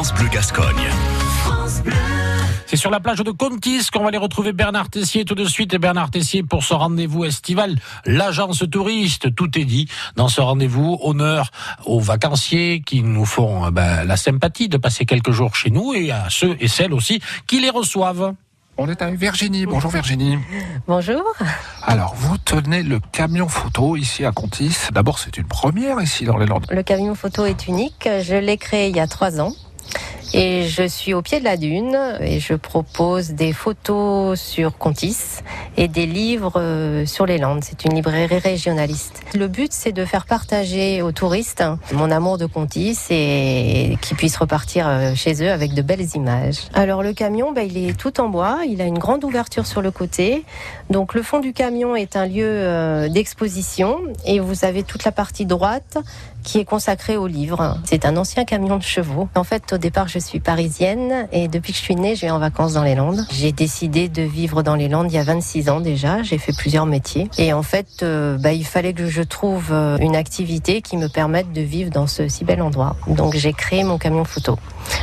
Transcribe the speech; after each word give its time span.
France 0.00 0.14
Bleu 0.14 0.28
Gascogne. 0.28 0.88
C'est 2.64 2.76
sur 2.76 2.90
la 2.90 3.00
plage 3.00 3.18
de 3.18 3.30
Contis 3.32 3.86
qu'on 3.92 4.00
va 4.00 4.08
aller 4.08 4.16
retrouver 4.16 4.54
Bernard 4.54 4.88
Tessier 4.88 5.26
tout 5.26 5.34
de 5.34 5.44
suite. 5.44 5.74
Et 5.74 5.78
Bernard 5.78 6.10
Tessier 6.10 6.42
pour 6.42 6.64
ce 6.64 6.72
rendez-vous 6.72 7.26
estival, 7.26 7.76
l'agence 8.06 8.64
touriste. 8.70 9.34
Tout 9.34 9.58
est 9.58 9.66
dit 9.66 9.90
dans 10.16 10.28
ce 10.28 10.40
rendez-vous. 10.40 10.98
Honneur 11.02 11.50
aux 11.84 12.00
vacanciers 12.00 12.80
qui 12.80 13.02
nous 13.02 13.26
font 13.26 13.66
euh, 13.66 13.70
ben, 13.70 14.04
la 14.04 14.16
sympathie 14.16 14.70
de 14.70 14.78
passer 14.78 15.04
quelques 15.04 15.32
jours 15.32 15.54
chez 15.54 15.68
nous 15.68 15.92
et 15.92 16.10
à 16.10 16.28
ceux 16.30 16.56
et 16.60 16.68
celles 16.68 16.94
aussi 16.94 17.20
qui 17.46 17.60
les 17.60 17.68
reçoivent. 17.68 18.32
On 18.78 18.88
est 18.88 19.02
avec 19.02 19.18
Virginie. 19.18 19.66
Bonjour 19.66 19.90
Virginie. 19.90 20.38
Bonjour. 20.88 21.22
Alors, 21.82 22.14
vous 22.14 22.38
tenez 22.38 22.82
le 22.82 23.00
camion 23.12 23.48
photo 23.48 23.96
ici 23.96 24.24
à 24.24 24.32
Contis. 24.32 24.78
D'abord, 24.94 25.18
c'est 25.18 25.36
une 25.36 25.46
première 25.46 26.00
ici 26.00 26.24
dans 26.24 26.38
les 26.38 26.46
Landes. 26.46 26.64
Le 26.70 26.82
camion 26.82 27.14
photo 27.14 27.44
est 27.44 27.66
unique. 27.68 28.08
Je 28.22 28.36
l'ai 28.36 28.56
créé 28.56 28.88
il 28.88 28.96
y 28.96 29.00
a 29.00 29.06
trois 29.06 29.42
ans. 29.42 29.52
Et 30.32 30.68
je 30.68 30.86
suis 30.86 31.12
au 31.12 31.22
pied 31.22 31.40
de 31.40 31.44
la 31.44 31.56
dune 31.56 31.98
et 32.20 32.38
je 32.38 32.54
propose 32.54 33.30
des 33.30 33.52
photos 33.52 34.40
sur 34.40 34.78
Contis 34.78 35.16
et 35.76 35.88
des 35.88 36.06
livres 36.06 36.52
euh, 36.56 37.04
sur 37.04 37.26
les 37.26 37.36
Landes. 37.36 37.64
C'est 37.64 37.84
une 37.84 37.94
librairie 37.94 38.38
régionaliste. 38.38 39.22
Le 39.34 39.48
but, 39.48 39.72
c'est 39.72 39.90
de 39.90 40.04
faire 40.04 40.26
partager 40.26 41.02
aux 41.02 41.10
touristes 41.10 41.64
mon 41.92 42.12
amour 42.12 42.38
de 42.38 42.46
Contis 42.46 42.96
et 43.10 43.98
qu'ils 44.00 44.16
puissent 44.16 44.36
repartir 44.36 44.86
euh, 44.88 45.14
chez 45.16 45.42
eux 45.42 45.50
avec 45.50 45.74
de 45.74 45.82
belles 45.82 46.06
images. 46.14 46.68
Alors 46.74 47.02
le 47.02 47.12
camion, 47.12 47.50
bah, 47.50 47.64
il 47.64 47.76
est 47.76 47.96
tout 47.96 48.20
en 48.20 48.28
bois. 48.28 48.60
Il 48.68 48.80
a 48.80 48.84
une 48.84 48.98
grande 48.98 49.24
ouverture 49.24 49.66
sur 49.66 49.82
le 49.82 49.90
côté. 49.90 50.44
Donc 50.90 51.14
le 51.14 51.22
fond 51.22 51.40
du 51.40 51.52
camion 51.52 51.96
est 51.96 52.14
un 52.14 52.26
lieu 52.26 52.46
euh, 52.46 53.08
d'exposition 53.08 53.98
et 54.24 54.38
vous 54.38 54.64
avez 54.64 54.84
toute 54.84 55.02
la 55.02 55.12
partie 55.12 55.44
droite 55.44 55.98
qui 56.42 56.58
est 56.58 56.64
consacrée 56.64 57.16
aux 57.16 57.26
livres. 57.26 57.78
C'est 57.84 58.04
un 58.04 58.16
ancien 58.16 58.44
camion 58.44 58.76
de 58.76 58.82
chevaux. 58.82 59.28
En 59.34 59.44
fait, 59.44 59.72
au 59.72 59.78
départ, 59.78 60.08
je 60.08 60.19
suis 60.20 60.40
parisienne 60.40 61.26
et 61.32 61.48
depuis 61.48 61.72
que 61.72 61.78
je 61.78 61.82
suis 61.82 61.96
née, 61.96 62.14
je 62.14 62.22
vais 62.22 62.30
en 62.30 62.38
vacances 62.38 62.74
dans 62.74 62.82
les 62.82 62.94
Landes. 62.94 63.26
J'ai 63.30 63.52
décidé 63.52 64.08
de 64.08 64.22
vivre 64.22 64.62
dans 64.62 64.74
les 64.74 64.88
Landes 64.88 65.10
il 65.10 65.14
y 65.14 65.18
a 65.18 65.24
26 65.24 65.68
ans 65.70 65.80
déjà. 65.80 66.22
J'ai 66.22 66.38
fait 66.38 66.52
plusieurs 66.56 66.86
métiers 66.86 67.28
et 67.38 67.52
en 67.52 67.62
fait, 67.62 68.02
euh, 68.02 68.38
bah, 68.38 68.52
il 68.52 68.64
fallait 68.64 68.92
que 68.92 69.08
je 69.08 69.22
trouve 69.22 69.68
euh, 69.72 69.98
une 69.98 70.16
activité 70.16 70.82
qui 70.82 70.96
me 70.96 71.08
permette 71.08 71.52
de 71.52 71.60
vivre 71.60 71.90
dans 71.90 72.06
ce 72.06 72.28
si 72.28 72.44
bel 72.44 72.62
endroit. 72.62 72.96
Donc, 73.06 73.34
j'ai 73.34 73.52
créé 73.52 73.84
mon 73.84 73.98
camion 73.98 74.24
photo. 74.24 74.58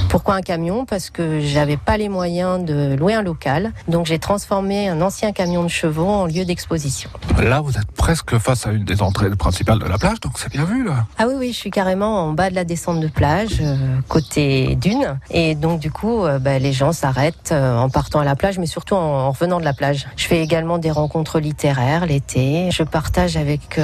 Pourquoi 0.09 0.35
un 0.35 0.41
camion? 0.41 0.85
Parce 0.85 1.09
que 1.09 1.39
j'avais 1.39 1.77
pas 1.77 1.97
les 1.97 2.09
moyens 2.09 2.63
de 2.63 2.95
louer 2.95 3.13
un 3.13 3.21
local. 3.21 3.71
Donc 3.87 4.05
j'ai 4.05 4.19
transformé 4.19 4.89
un 4.89 5.01
ancien 5.01 5.31
camion 5.31 5.63
de 5.63 5.69
chevaux 5.69 6.07
en 6.07 6.25
lieu 6.25 6.45
d'exposition. 6.45 7.09
Là, 7.41 7.61
vous 7.61 7.77
êtes 7.77 7.91
presque 7.91 8.37
face 8.37 8.65
à 8.67 8.71
une 8.71 8.83
des 8.83 9.01
entrées 9.01 9.29
principales 9.31 9.79
de 9.79 9.85
la 9.85 9.97
plage, 9.97 10.19
donc 10.19 10.33
c'est 10.37 10.51
bien 10.51 10.65
vu 10.65 10.85
là. 10.85 11.05
Ah 11.17 11.25
oui, 11.27 11.35
oui, 11.37 11.51
je 11.51 11.57
suis 11.57 11.71
carrément 11.71 12.23
en 12.23 12.33
bas 12.33 12.49
de 12.49 12.55
la 12.55 12.63
descente 12.63 12.99
de 12.99 13.07
plage, 13.07 13.57
euh, 13.61 13.75
côté 14.07 14.75
dune. 14.75 15.06
Et 15.31 15.55
donc 15.55 15.79
du 15.79 15.91
coup, 15.91 16.25
euh, 16.25 16.39
bah, 16.39 16.59
les 16.59 16.73
gens 16.73 16.91
s'arrêtent 16.91 17.51
euh, 17.51 17.77
en 17.77 17.89
partant 17.89 18.19
à 18.19 18.25
la 18.25 18.35
plage, 18.35 18.59
mais 18.59 18.65
surtout 18.65 18.95
en, 18.95 18.99
en, 18.99 19.31
revenant 19.31 19.59
de 19.59 19.65
la 19.65 19.73
plage. 19.73 20.07
Je 20.15 20.25
fais 20.25 20.41
également 20.41 20.77
des 20.77 20.91
rencontres 20.91 21.39
littéraires 21.39 22.05
l'été. 22.05 22.69
Je 22.71 22.83
partage 22.83 23.37
avec 23.37 23.79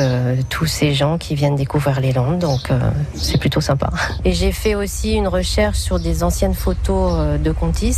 tous 0.50 0.66
ces 0.66 0.94
gens 0.94 1.18
qui 1.18 1.36
viennent 1.36 1.56
découvrir 1.56 2.00
les 2.00 2.14
Landes, 2.14 2.40
donc 2.40 2.70
c'est 3.16 3.38
plutôt 3.38 3.62
sympa. 3.62 3.90
Et 4.26 4.34
j'ai 4.34 4.52
fait 4.52 4.76
aussi 4.76 5.14
une 5.14 5.28
recherche 5.28 5.78
sur 5.78 6.00
des 6.00 6.24
anciennes 6.24 6.54
photos 6.54 7.40
de 7.40 7.52
Contis. 7.52 7.98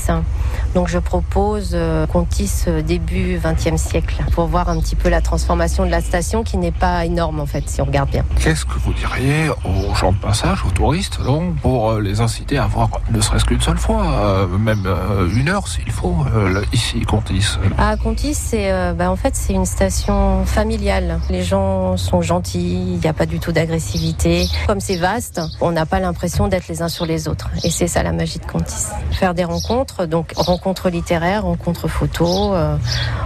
Donc 0.73 0.88
je 0.88 1.00
propose 1.00 1.78
Contis 2.12 2.66
début 2.86 3.38
20e 3.38 3.78
siècle 3.78 4.23
pour 4.31 4.48
voir 4.48 4.70
un 4.70 4.80
petit 4.80 4.96
peu 4.96 5.09
la 5.09 5.22
transformation 5.22 5.86
de 5.86 5.92
la 5.92 6.02
station 6.02 6.44
qui 6.44 6.58
n'est 6.58 6.72
pas 6.72 7.06
énorme 7.06 7.40
en 7.40 7.46
fait 7.46 7.70
si 7.70 7.81
on 7.81 7.86
regarde 7.86 8.09
bien. 8.09 8.26
Qu'est-ce 8.40 8.66
que 8.66 8.78
vous 8.80 8.94
diriez 8.94 9.50
aux 9.64 9.96
gens 9.96 10.12
de 10.12 10.18
passage, 10.18 10.64
aux 10.66 10.72
touristes, 10.72 11.22
donc, 11.22 11.56
pour 11.58 11.94
les 11.94 12.22
inciter 12.22 12.58
à 12.58 12.68
voir 12.68 12.90
ne 13.16 13.21
serait-ce 13.21 13.45
qu'une 13.45 13.61
seule 13.61 13.77
fois, 13.77 14.03
euh, 14.03 14.47
même 14.58 14.83
euh, 14.85 15.30
une 15.33 15.49
heure 15.49 15.67
s'il 15.67 15.89
faut, 15.91 16.17
euh, 16.35 16.61
ici 16.73 17.02
Contis 17.02 17.57
À 17.77 17.95
Contis, 17.95 18.33
c'est 18.33 18.72
bah, 18.94 19.09
en 19.09 19.16
fait 19.16 19.35
c'est 19.35 19.53
une 19.53 19.66
station 19.66 20.45
familiale. 20.45 21.19
Les 21.29 21.44
gens 21.44 21.97
sont 21.97 22.22
gentils, 22.22 22.94
il 22.94 23.00
n'y 23.00 23.07
a 23.07 23.13
pas 23.13 23.25
du 23.25 23.40
tout 23.40 23.51
d'agressivité. 23.51 24.47
Comme 24.67 24.79
c'est 24.79 24.97
vaste, 24.97 25.41
on 25.62 25.72
n'a 25.72 25.85
pas 25.85 26.00
l'impression 26.00 26.47
d'être 26.47 26.67
les 26.67 26.81
uns 26.81 26.90
sur 26.90 27.06
les 27.06 27.28
autres. 27.28 27.50
Et 27.63 27.69
c'est 27.69 27.88
ça 27.88 28.03
la 28.03 28.12
magie 28.12 28.40
de 28.40 28.45
Contis. 28.45 28.88
Faire 29.12 29.34
des 29.34 29.45
rencontres, 29.45 30.06
donc 30.06 30.34
rencontres 30.35 30.90
littéraires, 30.90 31.44
rencontres 31.44 31.88
photos. 31.88 32.57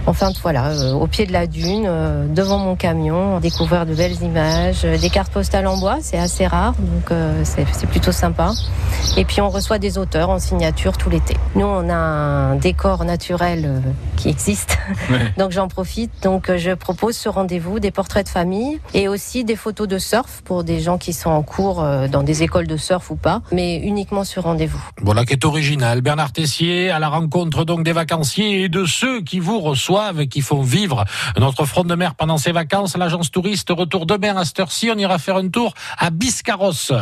enfin 0.06 0.30
voilà, 0.42 0.94
au 0.94 1.06
pied 1.06 1.26
de 1.26 1.32
la 1.32 1.46
dune, 1.46 1.90
devant 2.32 2.58
mon 2.58 2.76
camion, 2.76 3.40
découvrir 3.40 3.86
de 3.86 3.94
belles 3.94 4.22
images, 4.22 4.82
des 4.82 5.10
cartes 5.10 5.32
postales 5.32 5.66
en 5.66 5.78
bois, 5.78 5.98
c'est 6.00 6.18
assez 6.18 6.46
rare, 6.46 6.74
donc 6.78 7.12
c'est 7.44 7.88
plutôt 7.88 8.12
sympa. 8.12 8.52
Et 9.16 9.24
puis 9.24 9.40
on 9.40 9.50
reçoit 9.50 9.79
des 9.80 9.98
auteurs 9.98 10.30
en 10.30 10.38
signature 10.38 10.96
tout 10.96 11.10
l'été. 11.10 11.36
Nous, 11.54 11.66
on 11.66 11.88
a 11.88 11.94
un 11.94 12.56
décor 12.56 13.04
naturel 13.04 13.82
qui 14.16 14.28
existe, 14.28 14.78
ouais. 15.10 15.32
donc 15.36 15.50
j'en 15.50 15.68
profite. 15.68 16.12
Donc 16.22 16.54
je 16.54 16.72
propose 16.72 17.16
ce 17.16 17.28
rendez-vous, 17.28 17.80
des 17.80 17.90
portraits 17.90 18.24
de 18.24 18.30
famille 18.30 18.80
et 18.94 19.08
aussi 19.08 19.44
des 19.44 19.56
photos 19.56 19.88
de 19.88 19.98
surf 19.98 20.42
pour 20.44 20.64
des 20.64 20.80
gens 20.80 20.98
qui 20.98 21.12
sont 21.12 21.30
en 21.30 21.42
cours 21.42 21.84
dans 22.10 22.22
des 22.22 22.42
écoles 22.42 22.66
de 22.66 22.76
surf 22.76 23.10
ou 23.10 23.16
pas, 23.16 23.42
mais 23.52 23.76
uniquement 23.76 24.24
sur 24.24 24.44
rendez-vous. 24.44 24.82
Voilà 25.02 25.24
qui 25.24 25.32
est 25.32 25.44
original. 25.44 26.00
Bernard 26.00 26.32
Tessier 26.32 26.90
à 26.90 26.98
la 26.98 27.08
rencontre 27.08 27.64
donc 27.64 27.82
des 27.82 27.92
vacanciers 27.92 28.62
et 28.62 28.68
de 28.68 28.84
ceux 28.84 29.22
qui 29.22 29.40
vous 29.40 29.60
reçoivent 29.60 30.20
et 30.20 30.28
qui 30.28 30.40
font 30.40 30.62
vivre 30.62 31.04
notre 31.38 31.64
front 31.64 31.84
de 31.84 31.94
mer 31.94 32.14
pendant 32.14 32.38
ces 32.38 32.52
vacances. 32.52 32.96
L'agence 32.96 33.30
touriste 33.30 33.68
retour 33.70 34.06
demain 34.06 34.36
à 34.36 34.44
cette 34.44 34.60
heure-ci. 34.60 34.90
On 34.94 34.98
ira 34.98 35.18
faire 35.18 35.36
un 35.36 35.48
tour 35.48 35.74
à 35.98 36.10
Biscarros. 36.10 36.92